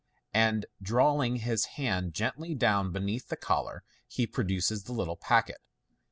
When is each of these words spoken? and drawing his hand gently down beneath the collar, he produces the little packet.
and 0.33 0.65
drawing 0.81 1.35
his 1.35 1.65
hand 1.77 2.15
gently 2.15 2.55
down 2.55 2.91
beneath 2.91 3.27
the 3.27 3.37
collar, 3.37 3.83
he 4.07 4.25
produces 4.25 4.85
the 4.85 4.93
little 4.93 5.15
packet. 5.15 5.61